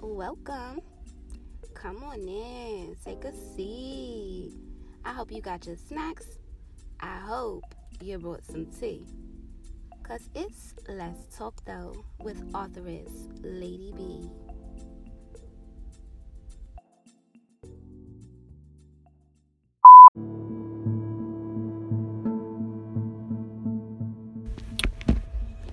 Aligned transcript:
welcome. 0.00 0.80
Come 1.74 2.02
on 2.04 2.20
in, 2.20 2.96
take 3.04 3.24
a 3.24 3.32
seat. 3.32 4.52
I 5.04 5.12
hope 5.12 5.30
you 5.30 5.40
got 5.40 5.66
your 5.66 5.76
snacks. 5.76 6.38
I 7.00 7.18
hope 7.18 7.64
you 8.00 8.18
brought 8.18 8.44
some 8.44 8.66
tea. 8.66 9.06
Cause 10.02 10.28
it's 10.34 10.74
Let's 10.88 11.36
Talk 11.36 11.64
Though 11.64 12.04
with 12.20 12.42
authoress 12.54 13.28
Lady 13.42 13.92
B. 13.96 14.30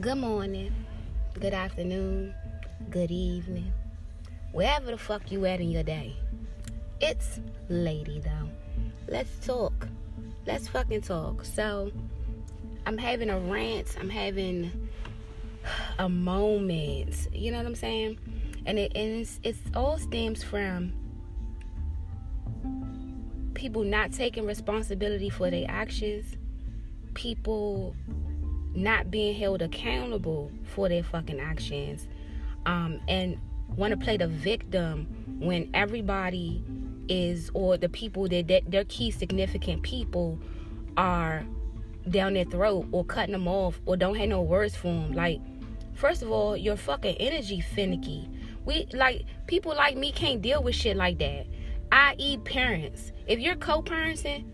Good 0.00 0.16
morning, 0.16 0.72
good 1.38 1.52
afternoon, 1.52 2.34
good 2.88 3.10
evening, 3.10 3.70
wherever 4.52 4.90
the 4.90 4.98
fuck 4.98 5.30
you 5.30 5.46
at 5.46 5.60
in 5.60 5.70
your 5.70 5.82
day. 5.82 6.16
It's 7.00 7.40
Lady 7.68 8.20
though. 8.20 8.50
Let's 9.08 9.44
talk. 9.44 9.88
Let's 10.46 10.68
fucking 10.68 11.02
talk. 11.02 11.44
So, 11.44 11.90
I'm 12.86 12.98
having 12.98 13.30
a 13.30 13.38
rant. 13.38 13.96
I'm 13.98 14.08
having 14.08 14.70
a 15.98 16.08
moment. 16.08 17.28
You 17.32 17.52
know 17.52 17.58
what 17.58 17.66
I'm 17.66 17.74
saying? 17.74 18.18
And 18.66 18.78
it 18.78 18.92
and 18.94 19.20
it's, 19.20 19.40
it's 19.42 19.60
all 19.74 19.98
stems 19.98 20.42
from 20.42 20.92
people 23.54 23.82
not 23.82 24.12
taking 24.12 24.46
responsibility 24.46 25.30
for 25.30 25.50
their 25.50 25.66
actions. 25.68 26.36
People 27.14 27.94
not 28.74 29.10
being 29.10 29.38
held 29.38 29.62
accountable 29.62 30.50
for 30.64 30.88
their 30.88 31.02
fucking 31.02 31.40
actions 31.40 32.06
um, 32.66 33.00
and 33.08 33.36
want 33.76 33.92
to 33.92 33.96
play 33.96 34.16
the 34.16 34.28
victim 34.28 35.06
when 35.40 35.70
everybody 35.74 36.62
is 37.08 37.50
or 37.54 37.76
the 37.76 37.88
people 37.88 38.28
that, 38.28 38.48
that 38.48 38.70
their 38.70 38.84
key 38.84 39.10
significant 39.10 39.82
people 39.82 40.38
are 40.96 41.44
down 42.08 42.34
their 42.34 42.44
throat 42.44 42.86
or 42.92 43.04
cutting 43.04 43.32
them 43.32 43.48
off 43.48 43.80
or 43.86 43.96
don't 43.96 44.14
have 44.14 44.28
no 44.28 44.40
words 44.40 44.74
for 44.76 44.88
them 44.88 45.12
like 45.12 45.40
first 45.94 46.22
of 46.22 46.30
all 46.30 46.56
your 46.56 46.76
fucking 46.76 47.16
energy 47.16 47.60
finicky 47.60 48.28
we 48.64 48.86
like 48.92 49.24
people 49.46 49.74
like 49.74 49.96
me 49.96 50.10
can't 50.12 50.40
deal 50.40 50.62
with 50.62 50.74
shit 50.74 50.96
like 50.96 51.18
that 51.18 51.46
i.e 51.92 52.38
parents 52.38 53.12
if 53.26 53.38
you're 53.38 53.56
co-parenting 53.56 54.44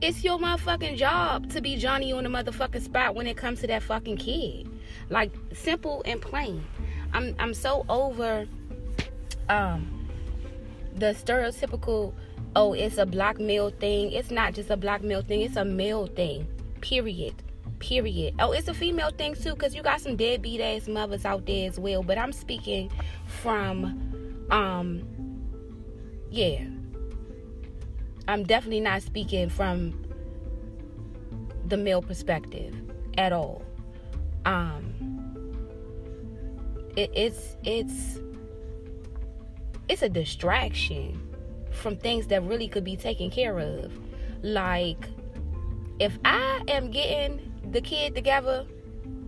it's 0.00 0.24
your 0.24 0.38
motherfucking 0.38 0.96
job 0.96 1.50
to 1.50 1.60
be 1.60 1.76
Johnny 1.76 2.10
on 2.12 2.24
the 2.24 2.30
motherfucking 2.30 2.80
spot 2.82 3.14
when 3.14 3.26
it 3.26 3.36
comes 3.36 3.60
to 3.60 3.66
that 3.66 3.82
fucking 3.82 4.16
kid. 4.16 4.66
Like 5.10 5.30
simple 5.52 6.02
and 6.06 6.22
plain. 6.22 6.64
I'm 7.12 7.34
I'm 7.38 7.52
so 7.52 7.84
over 7.88 8.46
um 9.50 10.08
the 10.96 11.06
stereotypical 11.06 12.14
oh 12.56 12.72
it's 12.72 12.98
a 12.98 13.06
black 13.06 13.38
male 13.38 13.70
thing. 13.70 14.12
It's 14.12 14.30
not 14.30 14.54
just 14.54 14.70
a 14.70 14.76
black 14.76 15.02
male 15.02 15.22
thing, 15.22 15.42
it's 15.42 15.56
a 15.56 15.64
male 15.64 16.06
thing. 16.06 16.46
Period. 16.80 17.34
Period. 17.78 18.34
Oh, 18.38 18.52
it's 18.52 18.68
a 18.68 18.74
female 18.74 19.10
thing 19.10 19.34
too, 19.34 19.54
because 19.54 19.74
you 19.74 19.82
got 19.82 20.00
some 20.00 20.16
deadbeat 20.16 20.60
ass 20.60 20.86
mothers 20.88 21.24
out 21.24 21.46
there 21.46 21.68
as 21.68 21.78
well. 21.78 22.02
But 22.02 22.18
I'm 22.18 22.32
speaking 22.32 22.90
from 23.26 24.46
um 24.50 25.02
yeah 26.30 26.64
I'm 28.28 28.44
definitely 28.44 28.80
not 28.80 29.02
speaking 29.02 29.48
from 29.48 30.04
the 31.66 31.76
male 31.76 32.02
perspective 32.02 32.74
at 33.18 33.32
all. 33.32 33.62
Um, 34.44 34.94
it, 36.96 37.10
it's 37.14 37.56
it's 37.64 38.20
it's 39.90 40.02
a 40.02 40.08
distraction 40.08 41.20
from 41.72 41.96
things 41.96 42.28
that 42.28 42.44
really 42.44 42.68
could 42.68 42.84
be 42.84 42.96
taken 42.96 43.28
care 43.28 43.58
of. 43.58 43.92
Like 44.42 45.08
if 45.98 46.16
I 46.24 46.62
am 46.68 46.92
getting 46.92 47.52
the 47.72 47.80
kid 47.80 48.14
together 48.14 48.66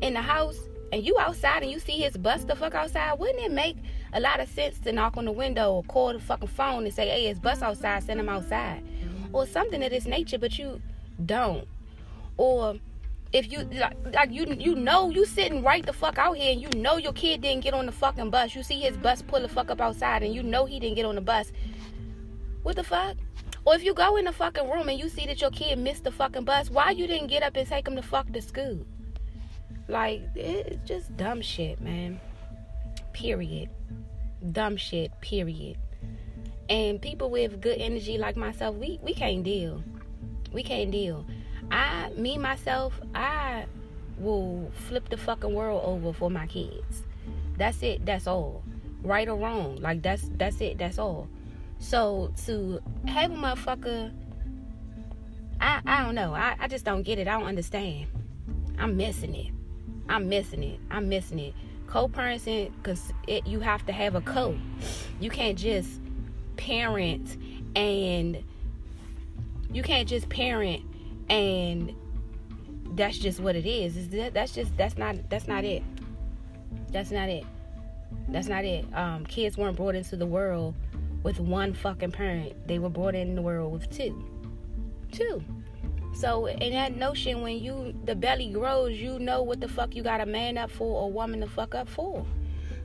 in 0.00 0.14
the 0.14 0.22
house 0.22 0.58
and 0.92 1.04
you 1.04 1.18
outside 1.18 1.62
and 1.62 1.70
you 1.70 1.78
see 1.78 1.98
his 1.98 2.16
bus 2.16 2.44
the 2.44 2.56
fuck 2.56 2.74
outside, 2.74 3.18
wouldn't 3.18 3.44
it 3.44 3.52
make 3.52 3.76
a 4.14 4.20
lot 4.20 4.40
of 4.40 4.48
sense 4.48 4.78
to 4.78 4.92
knock 4.92 5.18
on 5.18 5.26
the 5.26 5.32
window 5.32 5.74
or 5.74 5.82
call 5.84 6.14
the 6.14 6.18
fucking 6.18 6.48
phone 6.48 6.84
and 6.84 6.94
say, 6.94 7.06
hey, 7.06 7.26
it's 7.26 7.38
bus 7.38 7.60
outside, 7.60 8.02
send 8.02 8.18
him 8.18 8.30
outside. 8.30 8.82
Or 9.34 9.46
something 9.46 9.82
of 9.84 9.90
this 9.90 10.06
nature, 10.06 10.38
but 10.38 10.58
you 10.58 10.80
don't. 11.26 11.68
Or 12.38 12.76
if 13.36 13.52
you 13.52 13.64
like, 13.64 13.96
like 14.14 14.32
you 14.32 14.46
you 14.58 14.74
know 14.74 15.10
you 15.10 15.26
sitting 15.26 15.62
right 15.62 15.84
the 15.84 15.92
fuck 15.92 16.18
out 16.18 16.36
here 16.36 16.52
and 16.52 16.60
you 16.62 16.70
know 16.80 16.96
your 16.96 17.12
kid 17.12 17.42
didn't 17.42 17.62
get 17.62 17.74
on 17.74 17.84
the 17.84 17.92
fucking 17.92 18.30
bus. 18.30 18.54
You 18.54 18.62
see 18.62 18.80
his 18.80 18.96
bus 18.96 19.20
pull 19.20 19.40
the 19.40 19.48
fuck 19.48 19.70
up 19.70 19.80
outside 19.80 20.22
and 20.22 20.34
you 20.34 20.42
know 20.42 20.64
he 20.64 20.80
didn't 20.80 20.96
get 20.96 21.04
on 21.04 21.16
the 21.16 21.20
bus. 21.20 21.52
What 22.62 22.76
the 22.76 22.84
fuck? 22.84 23.16
Or 23.66 23.74
if 23.74 23.84
you 23.84 23.92
go 23.94 24.16
in 24.16 24.24
the 24.24 24.32
fucking 24.32 24.70
room 24.70 24.88
and 24.88 24.98
you 24.98 25.08
see 25.08 25.26
that 25.26 25.40
your 25.40 25.50
kid 25.50 25.78
missed 25.78 26.04
the 26.04 26.10
fucking 26.10 26.44
bus, 26.44 26.70
why 26.70 26.92
you 26.92 27.06
didn't 27.06 27.26
get 27.26 27.42
up 27.42 27.56
and 27.56 27.68
take 27.68 27.86
him 27.86 27.96
to 27.96 28.02
fuck 28.02 28.32
to 28.32 28.40
school? 28.40 28.86
Like 29.88 30.22
it's 30.34 30.88
just 30.88 31.14
dumb 31.16 31.42
shit, 31.42 31.80
man. 31.80 32.18
Period. 33.12 33.68
Dumb 34.52 34.76
shit. 34.78 35.12
Period. 35.20 35.76
And 36.70 37.02
people 37.02 37.28
with 37.28 37.60
good 37.60 37.78
energy 37.78 38.16
like 38.16 38.36
myself, 38.36 38.76
we 38.76 38.98
we 39.02 39.12
can't 39.12 39.44
deal. 39.44 39.84
We 40.52 40.62
can't 40.62 40.90
deal. 40.90 41.26
I 41.70 42.10
me 42.16 42.38
myself, 42.38 43.00
I 43.14 43.66
will 44.18 44.70
flip 44.88 45.08
the 45.08 45.16
fucking 45.16 45.52
world 45.52 45.82
over 45.84 46.12
for 46.12 46.30
my 46.30 46.46
kids. 46.46 47.02
That's 47.56 47.82
it. 47.82 48.04
That's 48.06 48.26
all. 48.26 48.62
Right 49.02 49.28
or 49.28 49.36
wrong. 49.36 49.76
Like 49.76 50.02
that's 50.02 50.28
that's 50.36 50.60
it. 50.60 50.78
That's 50.78 50.98
all. 50.98 51.28
So 51.78 52.32
to 52.46 52.80
have 53.06 53.30
a 53.30 53.34
motherfucker 53.34 54.12
I 55.60 55.80
I 55.86 56.02
don't 56.02 56.14
know. 56.14 56.34
I, 56.34 56.56
I 56.58 56.68
just 56.68 56.84
don't 56.84 57.02
get 57.02 57.18
it. 57.18 57.28
I 57.28 57.38
don't 57.38 57.48
understand. 57.48 58.06
I'm 58.78 58.96
missing 58.96 59.34
it. 59.34 59.52
I'm 60.08 60.28
missing 60.28 60.62
it. 60.62 60.80
I'm 60.90 61.08
missing 61.08 61.38
it. 61.38 61.54
Co-parenting, 61.86 62.72
cause 62.82 63.12
it, 63.26 63.46
you 63.46 63.60
have 63.60 63.86
to 63.86 63.92
have 63.92 64.14
a 64.14 64.20
co. 64.20 64.58
You 65.20 65.30
can't 65.30 65.56
just 65.56 66.00
parent 66.56 67.36
and 67.74 68.42
you 69.72 69.82
can't 69.82 70.08
just 70.08 70.28
parent 70.28 70.82
and 71.28 71.94
that's 72.92 73.18
just 73.18 73.40
what 73.40 73.56
it 73.56 73.66
is. 73.66 73.96
is 73.96 74.08
that, 74.10 74.34
that's 74.34 74.52
just 74.52 74.76
that's 74.76 74.96
not 74.96 75.16
that's 75.28 75.46
not 75.46 75.64
it. 75.64 75.82
That's 76.90 77.10
not 77.10 77.28
it. 77.28 77.44
That's 78.28 78.48
not 78.48 78.64
it. 78.64 78.84
Um, 78.94 79.26
kids 79.26 79.56
weren't 79.56 79.76
brought 79.76 79.94
into 79.94 80.16
the 80.16 80.26
world 80.26 80.74
with 81.22 81.40
one 81.40 81.74
fucking 81.74 82.12
parent. 82.12 82.66
They 82.66 82.78
were 82.78 82.88
brought 82.88 83.14
in 83.14 83.34
the 83.34 83.42
world 83.42 83.72
with 83.72 83.90
two. 83.90 84.24
Two. 85.12 85.42
So 86.14 86.46
in 86.46 86.72
that 86.72 86.96
notion, 86.96 87.42
when 87.42 87.58
you 87.58 87.94
the 88.04 88.14
belly 88.14 88.50
grows, 88.50 88.96
you 88.96 89.18
know 89.18 89.42
what 89.42 89.60
the 89.60 89.68
fuck 89.68 89.94
you 89.94 90.02
got 90.02 90.20
a 90.20 90.26
man 90.26 90.56
up 90.56 90.70
for 90.70 91.02
or 91.02 91.12
woman 91.12 91.40
to 91.40 91.46
fuck 91.46 91.74
up 91.74 91.88
for. 91.88 92.24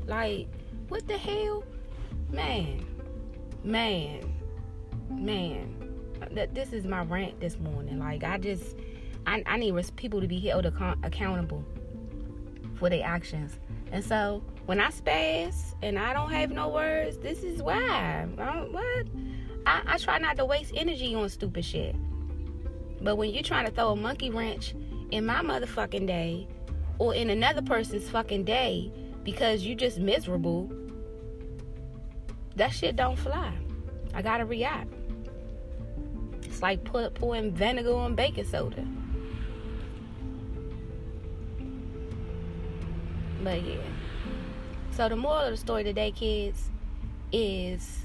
Like, 0.05 0.47
what 0.89 1.07
the 1.07 1.17
hell, 1.17 1.63
man, 2.29 2.85
man, 3.63 4.33
man. 5.09 5.80
This 6.53 6.73
is 6.73 6.85
my 6.85 7.03
rant 7.03 7.39
this 7.39 7.59
morning. 7.59 7.99
Like, 7.99 8.23
I 8.23 8.37
just, 8.37 8.75
I, 9.25 9.43
I 9.45 9.57
need 9.57 9.73
people 9.95 10.21
to 10.21 10.27
be 10.27 10.39
held 10.39 10.65
ac- 10.65 10.99
accountable 11.03 11.63
for 12.75 12.89
their 12.89 13.05
actions. 13.05 13.57
And 13.91 14.03
so 14.03 14.41
when 14.65 14.79
I 14.79 14.89
spaz 14.89 15.75
and 15.81 15.99
I 15.99 16.13
don't 16.13 16.31
have 16.31 16.51
no 16.51 16.69
words, 16.69 17.17
this 17.17 17.43
is 17.43 17.61
why. 17.61 18.27
I 18.37 18.57
what? 18.69 19.07
I, 19.65 19.81
I 19.85 19.97
try 19.97 20.17
not 20.17 20.37
to 20.37 20.45
waste 20.45 20.71
energy 20.75 21.13
on 21.13 21.29
stupid 21.29 21.65
shit. 21.65 21.95
But 23.01 23.17
when 23.17 23.31
you're 23.31 23.43
trying 23.43 23.65
to 23.65 23.71
throw 23.71 23.91
a 23.91 23.95
monkey 23.95 24.29
wrench 24.29 24.75
in 25.11 25.25
my 25.25 25.41
motherfucking 25.41 26.07
day 26.07 26.47
or 26.99 27.13
in 27.13 27.29
another 27.29 27.61
person's 27.61 28.09
fucking 28.09 28.45
day 28.45 28.91
because 29.23 29.63
you're 29.63 29.77
just 29.77 29.99
miserable, 29.99 30.71
that 32.55 32.69
shit 32.71 32.95
don't 32.95 33.17
fly. 33.17 33.53
I 34.13 34.21
gotta 34.21 34.45
react. 34.45 34.93
Like 36.61 36.83
put, 36.83 37.15
pouring 37.15 37.51
vinegar 37.51 37.93
on 37.93 38.15
baking 38.15 38.45
soda. 38.45 38.85
But 43.43 43.63
yeah. 43.63 43.77
So 44.91 45.09
the 45.09 45.15
moral 45.15 45.45
of 45.45 45.51
the 45.51 45.57
story 45.57 45.83
today, 45.83 46.11
kids, 46.11 46.69
is 47.31 47.97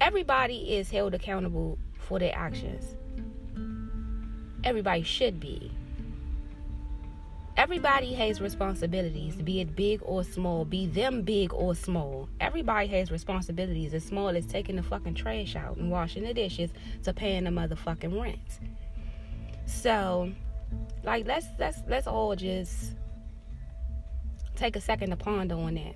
everybody 0.00 0.74
is 0.74 0.90
held 0.90 1.14
accountable 1.14 1.78
for 1.94 2.18
their 2.18 2.34
actions. 2.36 2.96
Everybody 4.62 5.02
should 5.02 5.40
be. 5.40 5.70
Everybody 7.56 8.12
has 8.14 8.40
responsibilities, 8.40 9.36
be 9.36 9.60
it 9.60 9.76
big 9.76 10.00
or 10.02 10.24
small, 10.24 10.64
be 10.64 10.86
them 10.86 11.22
big 11.22 11.54
or 11.54 11.76
small. 11.76 12.28
Everybody 12.40 12.88
has 12.88 13.12
responsibilities 13.12 13.94
as 13.94 14.02
small 14.02 14.30
as 14.30 14.44
taking 14.44 14.74
the 14.74 14.82
fucking 14.82 15.14
trash 15.14 15.54
out 15.54 15.76
and 15.76 15.88
washing 15.88 16.24
the 16.24 16.34
dishes 16.34 16.70
to 17.04 17.14
paying 17.14 17.44
the 17.44 17.50
motherfucking 17.50 18.20
rent. 18.20 18.58
So, 19.66 20.32
like 21.04 21.26
let's 21.26 21.46
let's 21.60 21.78
let's 21.88 22.08
all 22.08 22.34
just 22.34 22.94
take 24.56 24.74
a 24.74 24.80
second 24.80 25.10
to 25.10 25.16
ponder 25.16 25.54
on 25.54 25.74
that. 25.74 25.94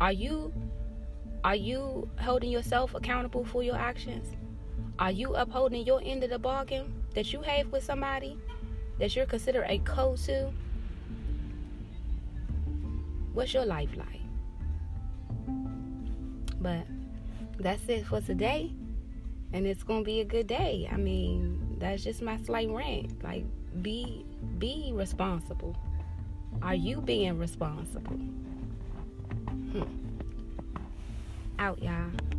Are 0.00 0.12
you 0.12 0.52
are 1.44 1.54
you 1.54 2.10
holding 2.18 2.50
yourself 2.50 2.96
accountable 2.96 3.44
for 3.44 3.62
your 3.62 3.76
actions? 3.76 4.26
Are 4.98 5.12
you 5.12 5.34
upholding 5.36 5.86
your 5.86 6.00
end 6.04 6.24
of 6.24 6.30
the 6.30 6.38
bargain 6.40 6.92
that 7.14 7.32
you 7.32 7.42
have 7.42 7.68
with 7.68 7.84
somebody 7.84 8.36
that 8.98 9.14
you're 9.14 9.26
considered 9.26 9.66
a 9.68 9.78
co 9.78 10.16
to? 10.24 10.52
What's 13.36 13.52
your 13.52 13.66
life 13.66 13.90
like? 13.98 14.22
But 16.58 16.86
that's 17.58 17.86
it 17.86 18.06
for 18.06 18.22
today. 18.22 18.72
And 19.52 19.66
it's 19.66 19.82
gonna 19.82 20.04
be 20.04 20.20
a 20.20 20.24
good 20.24 20.46
day. 20.46 20.88
I 20.90 20.96
mean, 20.96 21.76
that's 21.78 22.02
just 22.02 22.22
my 22.22 22.38
slight 22.38 22.70
rant. 22.70 23.22
Like 23.22 23.44
be 23.82 24.24
be 24.58 24.90
responsible. 24.94 25.76
Are 26.62 26.74
you 26.74 27.02
being 27.02 27.38
responsible? 27.38 28.16
Hmm. 29.46 29.82
Out, 31.58 31.82
y'all. 31.82 32.35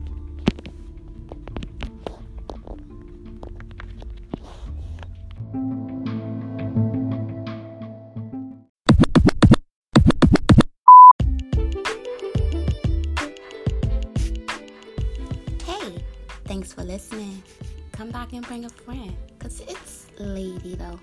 Thanks 16.47 16.71
for 16.71 16.83
listening. 16.83 17.43
Come 17.91 18.09
back 18.09 18.31
and 18.33 18.45
bring 18.47 18.65
a 18.65 18.69
friend, 18.69 19.15
cause 19.37 19.61
it's 19.67 20.07
lady 20.17 20.75
though. 20.75 20.99